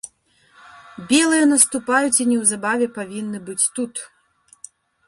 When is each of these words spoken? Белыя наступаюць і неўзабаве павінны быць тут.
Белыя 1.11 1.45
наступаюць 1.53 2.17
і 2.25 2.29
неўзабаве 2.33 2.87
павінны 2.99 3.39
быць 3.51 3.63
тут. 3.79 3.93